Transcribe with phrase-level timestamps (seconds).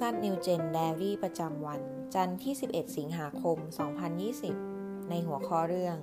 [0.00, 1.80] Texas New Gen Diary ประจำวัน
[2.14, 3.56] จันทร์ที่ 11 สิงหาคม
[4.34, 5.96] 2020 ในหัวข้อเรื่อง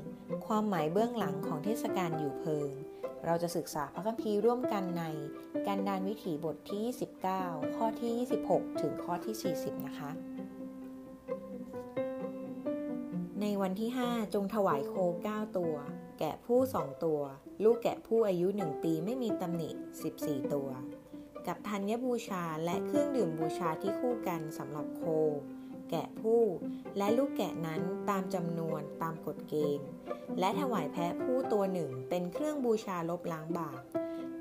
[0.47, 2.69] ความหมายเบื้องหลังของเทศกาลอยู่เพิง
[3.25, 5.03] เราจะศึกษาพระคัมภีร์ร่วมกันใน
[5.67, 6.81] การดานวิถีบทที่
[7.33, 10.11] 29 ข้อที่ 26 ถึงข้อที่ 40 นะคะ
[13.41, 14.93] ในวันที่ 5 จงถวายโค
[15.27, 15.75] 9 ตัว
[16.19, 17.21] แกะผู้ 2 ตัว
[17.63, 19.69] ลูกแกะผู้อายุ 1 ปีไม่มีตำหนิ
[20.11, 20.69] 14 ตัว
[21.47, 25.03] กับธัญบูชาและเครื่องดื่มบูชาที่คู่กันสำหรับโค
[25.89, 26.41] แกะผู้
[26.97, 29.87] และลูกแกะนั้นตามจำนวนตามกฎเกณฑ์
[30.39, 33.81] และถวายแพะผู้ตัวหนึ่งเป็นเครื่องบูชาลบล้างบาป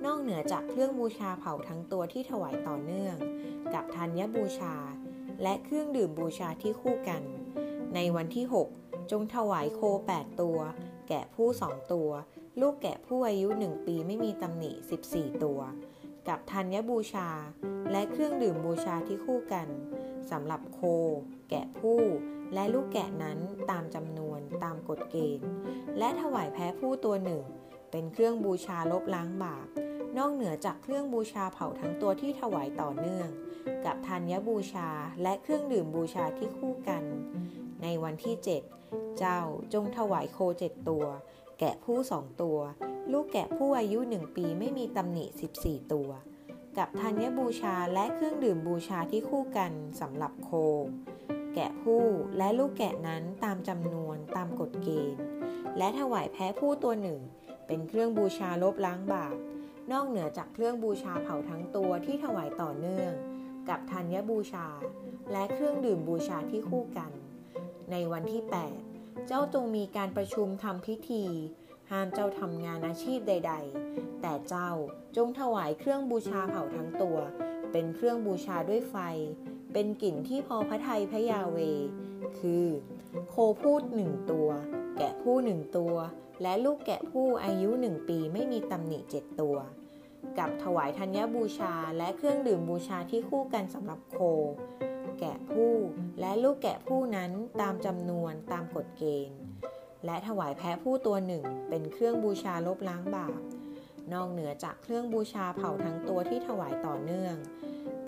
[0.05, 3.17] นอกเหนือจากเครื่องบูชาเผาทั้งตัวที่ถวายต่อเนื่อง
[3.75, 4.75] กับธัญบูชา
[5.43, 7.23] และเครื่องดื่มบูชาที่คู่กัน
[7.95, 8.47] ในวันที่
[8.79, 9.81] 6 จงถวายโค
[10.15, 10.59] 8 ตัว
[11.09, 12.11] แกะผู้สองตัว
[12.61, 14.71] ลูกแกะผู้อายุ 1 ปีไม่มีตำหนิ
[15.07, 15.61] 14 ตัว
[16.29, 17.29] กับธัญบูชา
[17.93, 19.69] และเครื่องดื่มบูชาที่คู่กัน
[20.31, 20.81] สำหรับโค
[21.51, 22.01] แกะผู้
[22.55, 23.39] และลูกแกะนั้น
[23.71, 25.51] ตามจำนวนตามกฎเกณฑ์
[25.99, 27.45] และถวายแพ้ผู้ตัวหนึ่ง
[27.91, 29.69] เป็นเครื่องบูชาลบล้างบาป
[30.17, 33.29] นอกเหนือจากเครื่องบูชาเผาทั้งตัวที่ถวายต่อเนื่อง
[33.85, 34.89] กับธัญบูชา
[35.23, 37.03] และเครื่องดื่มบูชาที่คู่กัน
[37.83, 39.41] ในวันที่ 7 เจ้า
[39.75, 41.05] จงถวายโคเจ็ดตัว
[41.59, 42.59] แกะผู้สองตัว
[43.13, 45.25] ลูกแกะผู้อายุหนึ่งปีไม่มีตำหนิ
[45.59, 46.11] 14 ตัว
[46.79, 50.51] กับธัญบูชาและเครื่องดื่มบูชาที่คู่กันสำหรับโค
[51.55, 52.03] แกะผู้
[52.39, 55.23] และลูกแกะนั้นตามจำนวนตามกฎเกณฑ์
[55.79, 57.21] และถวายแพ้ผู้ตัวหนึ่ง
[57.67, 59.35] เป็นเครื่องบูชาลบล้างบาป
[59.93, 63.13] นอกเหนือจากเครื่องบูชาเผาทั้งตัวที่ถวายต่อเนื่อง
[63.69, 64.67] กับธัญบูชา
[65.33, 67.11] และเครื่องดื่มบูชาที่คู่กัน
[67.91, 68.86] ในวันที่ 8
[69.29, 71.25] เจ้าจงมีการประชุมทำพิธี
[71.91, 73.55] ห้ามเจ้าทำงานอาชีพใด
[73.87, 74.71] ๆ แต่เจ้า
[75.17, 77.19] จงถวายเครื่องบูชาเผาทั้งตัว
[77.73, 78.97] เป็นเครื่องบูชาด้วยไฟ
[79.73, 81.59] เป็นกลิ่นที่พอพระทัยพระยาเว
[82.39, 82.67] คือ
[83.29, 84.49] โคพูดหนึ่งตัว
[84.99, 85.95] แกะผู้หนึ่งตัว
[86.43, 89.57] และลูกแกะผู้อายุหนึ่งปีไม่มีตำหนิเจ็ดตัว
[90.39, 94.19] กับถวายธัญบูชาและเครื่องดื่มบูชาที่คู่กันสำหรับโค
[95.21, 95.73] แกะผู้
[96.21, 99.41] และลูกแกะผู้นั้นตามจำนวนตามกฎเกณฑ์
[100.07, 103.41] และถวายแพะผู้ตัวหนึ่ง เป็นเครื่องบูชาลบล้างบาป
[104.13, 107.37] นอกเหนือจากเครื่องบูชาเผาทั้งตัวที่ถวายต่อเนื่อง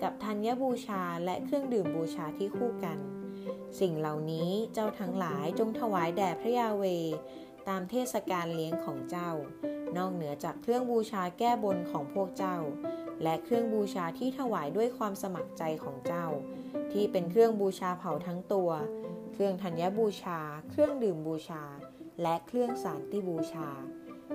[0.03, 2.97] กับธัญบูชาและเครื่องดื่มบูชาที่คู่กัน
[3.79, 6.83] สิ่งเหล่านี้เจ้าทั้งหลายจงถวายแด่พระยาเว
[7.67, 9.31] ตามเทศกาลเลี้ยงของเจ้า
[9.97, 12.57] นอกเหนือจากเครื่องบูชาแก้บนของพวกเจ้า
[13.23, 16.25] และเครื่องบูชาที่ถวายด้วยความสมัครใจของเจ้า
[16.93, 18.69] ที่เป็นเครื่องบูชาเผาทั้งตัว
[19.33, 20.39] เครื่องธัญบูชา
[20.69, 21.63] เครื่องดื่มบูชา
[22.21, 23.69] และเครื่องสารติบูชา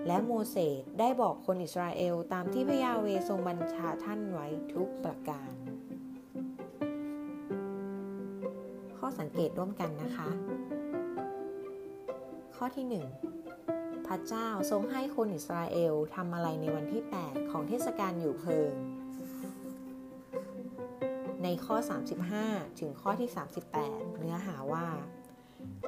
[0.07, 5.53] และโมเสสได้บอกคนอิสราเอลตามที่พระยาเวทรงบัญชาท่านไว้ทุกประการ
[8.99, 10.29] ข้อสังเกตร่วมกันนะคะ
[12.57, 12.87] ข้อที่
[13.49, 18.71] 1 พระเจ้าทรงให้คนอิสราเอลทำอะไรในวันที่ 8 ของเทศกาลอยู่เพิง
[21.45, 21.77] ในข้อ
[22.31, 23.31] 35 ถึงข้อที่
[23.75, 24.87] 38 เนื้อหาว่า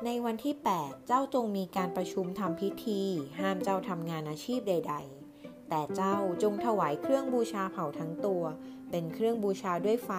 [0.04, 3.02] ในวันที่ 8 เจ้าจงมีการประชุมทำพิธี
[3.40, 4.94] ห้ามเจ้าทำงานอาชีพใด
[5.32, 8.42] ๆ แต่เจ้าจงถวายเครื่องบูชาเผาทั้งตัว
[8.90, 10.10] เป็นเครื่องบูชาด้วยไฟ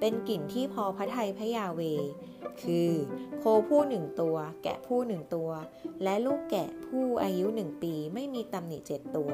[0.00, 1.80] เป็นกลิ่นที่พอพระทัยพระยาเว
[2.62, 2.90] คือ
[3.38, 5.50] โคผู้หนึ่งตัว แกะผู้หนึ่งตัว
[6.02, 9.32] และลูกแกะผู้อายุหนึ่งปีไม่มีตำหนิเจ็ดตัว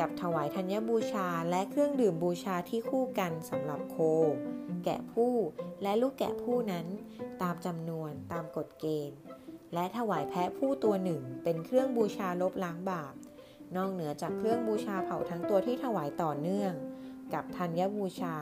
[0.00, 3.96] กับถวายธัญบูชาและเครื่องดื่มบูชาที่คู่กันสำหรับโค
[4.84, 5.34] แกะผู้
[5.82, 6.86] และลูกแกะผู้นั้น
[7.42, 9.18] ตามจำนวนตามกฎเกณฑ์
[9.74, 13.14] และถวายแพะผู้ตัวหนึ่งเป็นเครื่องบูชาลบล้างบาป
[13.76, 16.72] นอกเหนือจากเครื่องบูชาเผาทั้งตัวที่ถวายต่อเนื่อง
[17.34, 18.36] กับธัญบูชา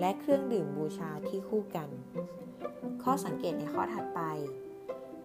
[0.00, 1.88] และเครื่องดื่มบูชาที่คู่กัน
[3.02, 4.20] ข้อสังเกตในข้อถัดไป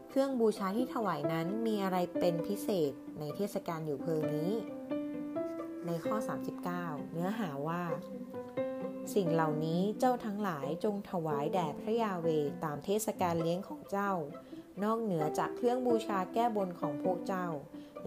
[0.10, 4.52] เครื่องบูชาที่ถวายนั้นมีอะไรเป็นพิเศษในเทศกาลอยู่เพลิงนี้
[5.88, 6.16] ในข้อ
[6.66, 7.84] 39 เนื้อหาว่า
[9.16, 12.28] สิ่งเหล่านี้เจ้าทั้งหลายจงถวายแด่พระยาเว
[12.64, 14.12] ตามเทศกาลเลี้ยงของเจ้า
[14.84, 17.48] นอกเหนือจากเครื่องบูชาแก้บนของพวกเจ้า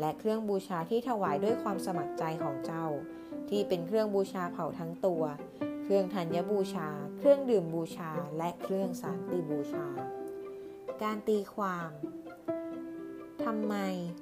[0.00, 2.86] และเครื่องบูชาที่ถวายด้วยความสมัครใจของเจ้า
[3.48, 5.22] ที่เป็นเครื่องบูชาเผาทั้งตัว
[5.84, 6.88] เครื่องธัญบูชา
[7.18, 9.86] เครื่องดื่มบูชา และเครื่องสารติบูชา
[11.02, 11.90] การตีความ
[13.44, 13.74] ทำไม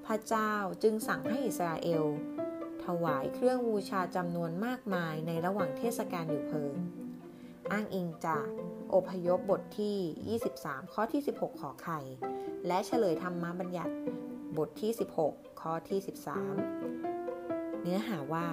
[0.07, 0.53] พระเจ้า
[0.83, 2.05] จึงสั่งให้อิสราเอล
[2.93, 6.75] ถวายเครื่องบูชาจำนวนมากมายในระหว่างเทศกาลอยู่เพลิง
[7.73, 8.47] อ้างอิงจาก
[8.95, 12.01] อพยพบทที่ 23 ข้อที่ 16 ขอไข่
[12.67, 13.95] และเฉลยธรรมบัญญัติ
[14.59, 14.91] บทที่
[15.25, 15.99] 16 ข้อที่
[16.91, 18.47] 13 เนื้อหาว่า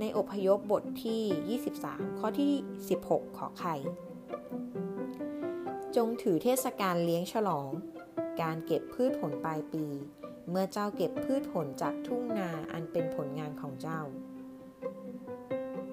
[0.00, 1.58] ในอพยพบทที่
[1.90, 2.52] 23 ข้อที่
[2.96, 3.76] 16 ขอไข่
[5.96, 7.70] จงถือเทศกาลเลี้ยงฉลอง
[8.42, 9.86] การเก็บพืชผลปลายปี
[10.50, 14.00] เมื่อเจ้าเก็บพืชผลจากทุ่งนาอันเป็นผลงานของเจ้า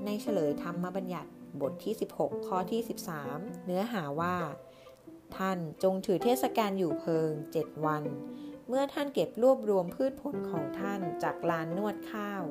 [0.05, 1.29] ในเฉลยธรรมบัญญัติ
[1.61, 2.81] บทที่ 16 ข้อที่
[3.23, 4.35] 13 เนื้อหาว่า
[5.37, 8.03] ท่านจงถือเทศกาลอยู่เพิง 7 วัน
[8.67, 12.43] เมื่อท่านเก็บรวบรวมพืชผลของท่านจากลานนวดข้าว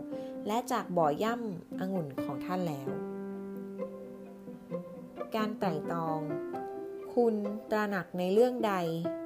[0.46, 2.90] และจากบ่อย่ำองุ่นของท่านแล้ว
[5.36, 6.20] การไตร่ตรอง
[7.20, 7.36] คุณ
[7.70, 8.74] ตระหนักในเรื่องใด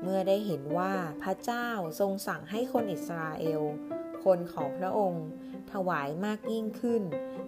[0.03, 0.93] เมื่อได้เห็นว่า
[1.23, 1.69] พระเจ้า
[2.01, 3.63] ทรงสั่งให้คนอิสราเอล
[4.25, 5.27] คนของพระองค์
[5.73, 7.03] ถวายมากยิ่งขึ้น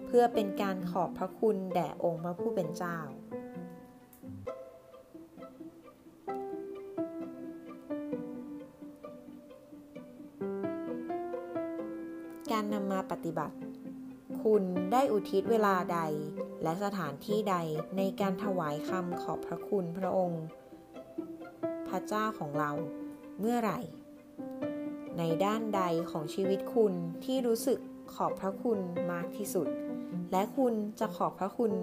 [0.05, 2.97] เพื่อเป็นการขอบพระคุณแด่องค์พระผู้เป็นเจ้า
[12.51, 13.55] การนำมาปฏิบัติ
[14.43, 15.99] คุณได้อุทิศเวลาใด
[16.63, 17.55] และสถานที่ใด
[17.97, 20.43] ในการถวายคำขอบพระคุณพระองค์
[21.87, 22.71] พระเจ้าของเรา
[23.39, 23.79] เมื่อไหร่
[25.17, 25.81] ในด้านใด
[26.11, 26.93] ของชีวิตคุณ
[27.23, 27.79] ที่รู้สึก
[28.13, 28.79] ขอบพระคุณ
[29.11, 29.67] มากที่สุด
[30.31, 31.73] และคุณจะขอบพระคุณ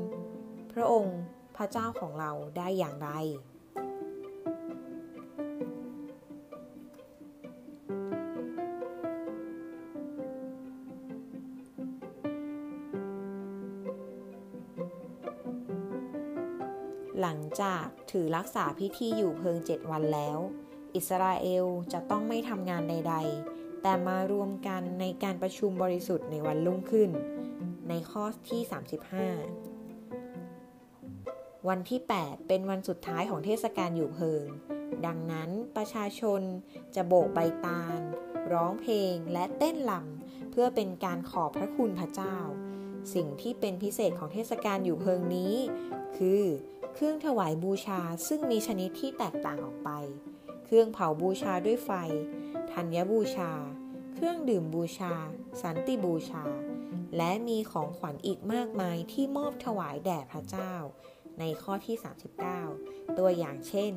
[0.73, 1.19] พระองค์
[1.57, 3.11] พระเจ้าของเราได้อย่างไร
[17.63, 20.39] จากถือรักษาพิธีอยู่เพิงเจ็ดวันแล้ว
[20.95, 23.15] อิสราเอลจะต้องไม่ทำงานใด
[23.49, 27.11] ๆ แต่มารวมกันในการประชุมบริสุทธิ์ในวันรุ่งขึ้น
[27.89, 28.61] ในข้อที่
[29.75, 34.45] 35 วันที่ 8 เป็นวันสุดท้ายของเทศกาลอยู่เพิง
[35.07, 36.41] ดังนั้นประชาชน
[36.95, 38.01] จะโบกใบตาล
[38.53, 42.37] ร้องเพลงและเต้นลำเพื่อเป็นการขอบพระคุณพระเจ้า
[43.15, 45.55] สิ่งที่เป็นพิเศษของเทศกาลอยู่เพิงนี้
[46.17, 46.43] คือ
[47.01, 49.91] เครื่องถวายบูชาซึ่งมีชนิดที่แตกต่างออกไป
[50.65, 51.91] เครื่องเผาบูชาด้วยไฟ
[52.73, 53.53] ธัญบูชา
[54.15, 55.15] เครื่องดื่มบูชา
[55.63, 56.45] สันติบูชา
[57.17, 60.73] และมีของขวัญอีกมากมายที่มอบถวายแด่พระเจ้า
[61.39, 61.97] ในข้อที่
[62.57, 63.93] 39 ตัวอย่างเช่น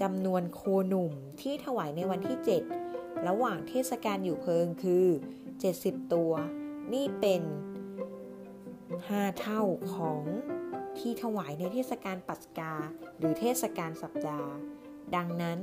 [0.00, 2.38] จำนวนโคหนุ่มที่ถวายในวันที่
[2.82, 5.06] 7 ระหว่างเทศกาลอยู่เพิงคือ
[5.58, 6.32] 70 ตัว
[6.92, 7.42] นี่เป็น
[8.40, 9.62] 5 เท่า
[9.96, 10.22] ของ
[11.00, 12.72] ที่ถวายในเทศกาลปัสกา
[13.18, 14.52] หรือเทศกาลสัปดาห์
[15.16, 15.60] ดังนั้น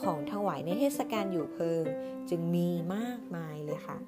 [0.00, 1.84] ของถวายในเทศกาลอยู่เพิง
[2.30, 3.98] จึงมีมากมายเลยค่ะ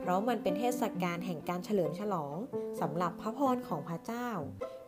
[0.00, 2.36] เพราะมันเป็นเทศกาลแห่งการเฉลิมฉลอง
[2.80, 4.30] สำหรับพระพรของพระเจ้า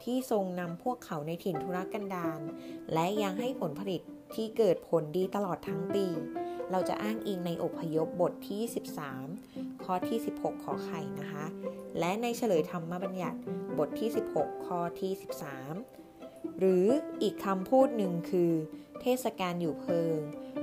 [0.05, 2.41] ที่ทรงนำพวกเขาในถิ่นทุรกันดาร
[2.93, 4.01] และยังให้ผลผลิต
[4.35, 6.07] ที่เกิดผลดีตลอดทั้งปี
[6.71, 8.63] เราจะอ้างอิงในอพยพบทที่
[9.11, 9.52] 13
[9.85, 11.45] ข้อที่ 16 ขอไข่นะคะ
[11.99, 13.39] และในเฉลยธรรมบัญญัติ
[13.79, 14.09] บทที่
[14.39, 15.13] 16 ข้อที่
[15.87, 16.87] 13 หรือ
[17.23, 18.53] อีกคำพูดหนึ่งคือ
[19.01, 20.19] เทศกาลอยู่เพิง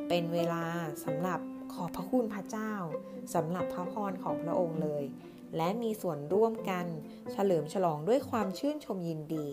[0.07, 0.65] เป็นเวลา
[1.05, 1.39] สำหรับ
[1.73, 2.73] ขอบพระคุณพระเจ้า
[3.33, 5.03] สำหรับพระพรของพระองค์เลย
[5.57, 6.85] และมีส่วนร่วมกัน
[7.31, 9.49] เฉลิมฉลองด้วยความชื่นชมยินดี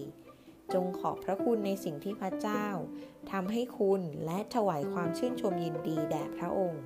[0.74, 2.66] จงขอบพระคุณในสิ่งที่พระเจ้า
[3.30, 6.82] ทำให้คุณและถวายความชื่นชมยินดีแด่พระองค์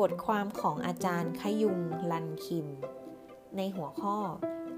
[0.00, 2.66] บทความของอาจารย์ขยุงลันคิม
[3.56, 4.18] ในหัวข้อ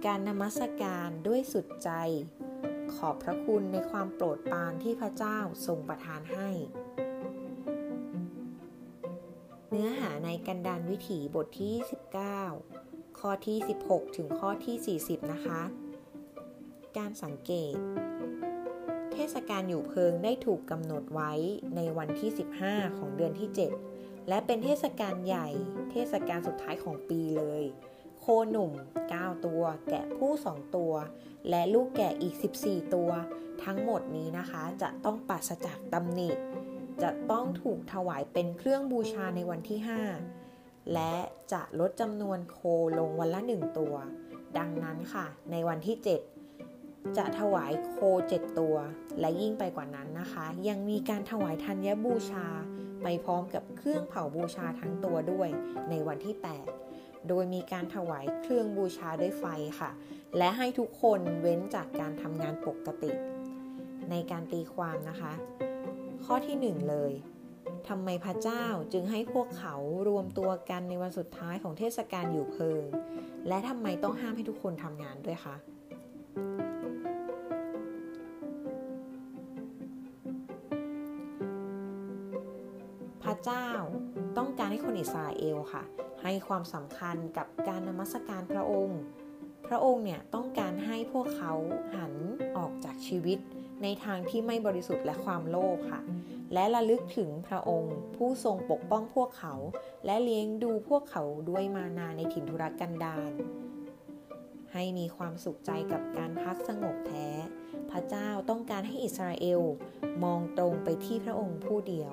[0.07, 1.91] การนมัสการด้วยสุดใจ
[2.95, 6.51] ขอบพระคุณในความโปรดปรานที่พระเจ้าทรงประทานให้
[9.71, 11.75] เนื้อหาในกันดานวิถีบทที่
[12.49, 15.63] 19 ข้อที่ 16 ถึงข้อที่ 40 นะคะ
[16.97, 17.75] การสังเกต
[19.13, 21.33] เทศกาลอยู่เพิงได้ถูกกำหนดไว้
[21.77, 22.31] ในวันที่
[22.65, 23.96] 15 ของเดือนที่ 7
[24.29, 25.49] และเป็นเทศกาลใหญ่
[25.93, 27.63] เทศกาลสุดท้ายของปีเลย
[28.19, 28.73] โคหนุ่ม
[29.09, 30.93] 9 ตัว แกะผู้ 2 ตัว
[31.49, 33.11] และลูกแกะอีก 14 ตัว
[33.65, 36.31] ทั้งหมดนี้นะคะจะต้องปราศจากตำหนิ
[37.03, 39.79] จะต้องถูกถวายเป็นเครื่องบูชาในวันที่
[40.37, 41.15] 5 และ
[41.53, 42.59] จะลดจำนวนโค
[42.99, 43.95] ลงวันละ 1 ตัว
[44.59, 45.97] ดังนั้นค่ะ ในวันที่
[46.57, 47.97] 7จะถวายโค
[48.31, 48.77] 7ตัว
[49.21, 52.47] และยิ่งไปกว่านั้นนะคะ ยังมีการถวายธัญบูชา
[53.09, 55.49] ไปพร้อมกับเครื่องเผาบูชาทั้งตัวด้วย
[55.91, 56.35] ในวันที่
[56.83, 59.45] 8 โดยมีการถวายเครื่องบูชาด้วยไฟ
[59.81, 59.91] ค่ะ
[60.39, 63.11] และให้ทุกคนเว้นจากการทำงานปกติ
[64.11, 65.33] ในการตีความนะคะ
[66.25, 67.13] ข้อที่ 1 เลย
[67.89, 69.75] ทำไมพระเจ้าจึงให้พวกเขา
[70.09, 72.83] รวมตัวกันในวันสุดท้ายของเทศกาลอยู่เพิง
[73.49, 75.57] และทำไมต้องห้ามให้ทุกคนทำงานด้วยคะ
[84.97, 85.83] นอิสราเอลค่ะ
[86.23, 91.53] ให้ความสำคัญกับการนมัสการพระองค์พพระองค์เนี่ยต้องการให้พวกเขา
[91.95, 92.15] หัน
[92.57, 93.39] ออกจากชีวิต
[93.83, 96.01] ในทางที่ไม่บริสุทธิ์และความโลภค่ะ
[96.55, 99.55] และระลึกถึงพระองค์ ผู้ทรงปกป้องพวกเขา
[100.07, 103.33] และเลี้ยงดูพวกเขาด้วยมานาในถิ่นทุรกันดาร
[104.73, 107.29] ให้มีความสุขใจกับการพักสงบแท้
[107.91, 109.63] พระเจ้าต้องการให้อิสราเอล
[110.25, 112.13] มองตรงไปที่พระองค์ผู้เดียว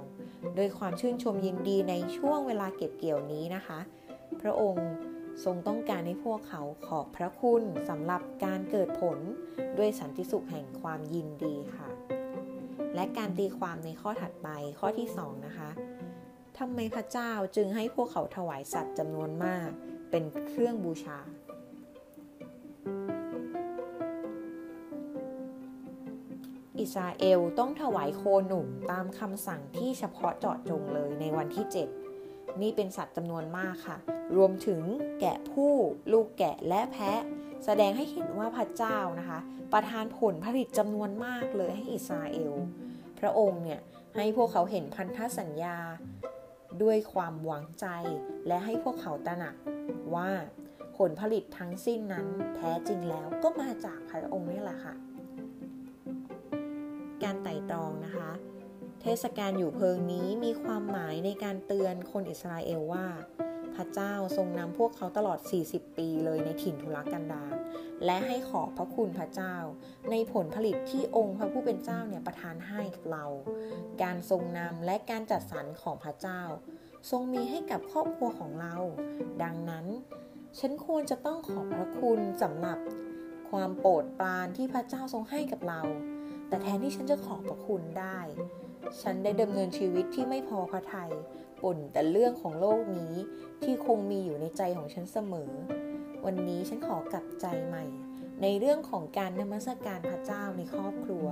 [0.56, 3.80] โดยความชื่นชมยินดีในช่วงเวลาเก็บเกี่ยวนี้นะคะ
[4.42, 4.90] พระองค์
[5.44, 9.18] ทรงต้องการให้พวกเขาขอบพระคุณสำหรับการเกิดผล
[9.78, 11.90] ด้วยสันติสุขแห่งความยินดีค่ะ
[12.96, 14.48] และการตีความในข้อถัดไป
[14.80, 15.70] ข้อที่ 2 นะคะ
[16.58, 19.70] ทำไมพระเจ้าจึงให้พวกเขาถวายสัตว์จำนวนมาก
[20.12, 21.20] เป็นเครื่องบูชา
[26.84, 31.66] อิสราเอลต้องถวายโคหนุ่มตามคำสั่งที่เฉพาะเจาะจงเลยในวันที่
[32.12, 33.98] 7 นี่เป็นสัตว์จำนวนมากค่ะ
[34.38, 34.82] รวมถึง
[35.20, 35.74] แกะผู้
[36.12, 37.22] ลูกแกะและแพะ
[37.66, 39.40] แสดงให้เห็นว่าพระเจ้านะคะ
[39.74, 42.54] ประทานผลผลิตจำนวนมากเลยให้อิสราเอล
[43.20, 43.80] พระองค์เนี่ย
[44.16, 45.78] ให้พวกเขาเห็นพันธสัญญา
[46.84, 47.88] ด้วยความหวังใจ
[48.48, 49.56] และให้พวกเขาตระหนัก
[50.16, 50.30] ว่า
[50.98, 54.96] ผลผลิตทั้งสิ้นนั้นแท้จริงแล้วก็มาจากพระองค์นี่แหละค่ะ
[57.24, 58.32] การไต่ตรองนะคะ
[59.02, 63.06] เทศกาลอยู่เพิงนี้มีความหมายในการเตือนคนอิสราเอลว่า
[63.76, 65.40] พระเจ้าทรงนำพวกเขาตลอด
[65.70, 67.54] 40 ปีเลยในถิ่นทุรกันดาร
[68.06, 69.56] และให้ขอบพระคุณพระเจ้า
[70.12, 73.26] ในผลผลิตที่องค์พระผู้เป็นเจ้าเนี่ยประทานให้กับเรา
[74.04, 76.42] การทรงนำและการจัดสรรของพระเจ้า
[77.12, 78.76] ทรงมีให้กับครอบครัวของเรา
[79.44, 79.86] ดังนั้น
[80.60, 82.80] ฉันควรจะต้องขอบพระคุณสำหรับ
[83.50, 85.82] ความโปรดปรานที่พระเจ้าทรงให้กับเรา
[86.54, 88.20] แต่แทนที่ฉันจะขอบพระคุณได้
[89.02, 91.12] ฉันได้ดำเนินชีวิตที่ไม่พอพระทยัย
[91.62, 93.16] ป่นแต่เรื่องของโลกนี้
[93.64, 95.52] ที่คงมีอยู่ในใจของฉันเสมอ
[96.26, 97.86] วันนี้ฉันขอกลับใจใหม่
[98.42, 101.28] ในเรื่องของการนมัสการพระเจ้าในครอบครัว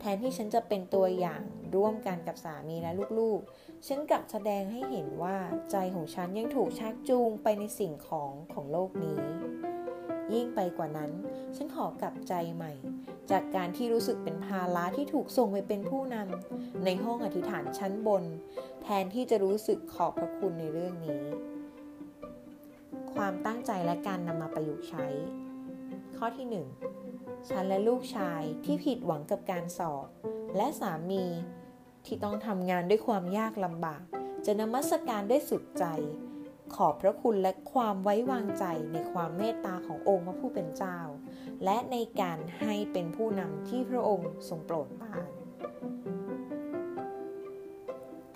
[0.00, 1.42] แทนที่ฉันจะเป็นตัวอย่าง
[1.74, 5.36] ร่วมกันกับสามีและลูกๆ ฉันกลับแสดงให้เห็นว่า
[5.70, 9.18] ใจของฉันยังถูกชักจูงไปในสิ่งของของโลกนี้
[10.34, 11.10] ยิ่งไปกว่านั้น
[11.56, 12.74] ฉันขอกลับใจใหม่
[13.30, 18.24] จากการที่รู้สึกเป็นภาระที่ถูกส่งไปเป็นผู้นำในห้องอธิษฐานชั้นบน
[18.82, 21.24] แทนที่จะรู้สึกขอบพระคุณในเรื่องนี้
[23.14, 25.06] ความตั้งใจและการนำมาประยุกต์ใช้
[26.18, 26.46] ข้อที่
[27.00, 30.06] 1 ฉันและลูกชายที่ผิดหวังกับการสอบ
[30.56, 31.24] และสามี
[32.06, 34.02] ที่ต้องทำงานด้วยความยากลำบาก
[34.46, 35.84] จะนมัสการด้วยสุดใจ
[36.76, 40.98] ขอบพระคุณและความไว้วางใจในความเมตตาขององค์พระผู้เป็นเจ้า
[41.64, 45.28] และในการให้เป็นผู้นำที่พระองค์ทรงโปรดปราน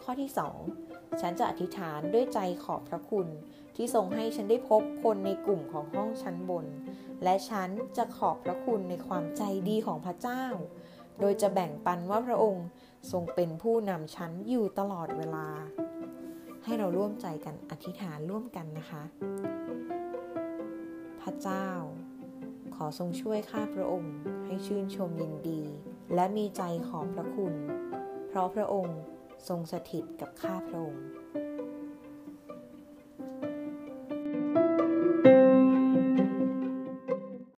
[0.02, 0.30] ข้อที่
[0.74, 3.28] 2 ฉันจะอธิษฐานด้วยใจขอบพระคุณ
[3.76, 6.66] ที่ทรงให้ฉันได้พบคนในกลุ่มของห้องชั้นบน
[7.24, 10.44] และฉันจะขอบพระคุณในความใจดีของพระเจ้า
[11.20, 12.66] โดยจะแบ่งปันว่าพระองค์
[13.12, 15.48] ทรงเป็นผู้นำฉันอยู่ตลอดเวลา
[16.64, 19.02] ให้เราร่วมใจกันอธิษฐานร่วมกันนะคะ
[21.20, 21.68] พระเจ้า
[22.74, 24.14] ขอทรงช่วยข้าพระองค์
[24.46, 25.62] ให้ชื่นชมยินดี
[26.14, 27.54] และมีใจขอบพระคุณ
[28.28, 28.98] เพราะพระองค์
[29.48, 31.04] ทรงสถิตกับข้าพระองค์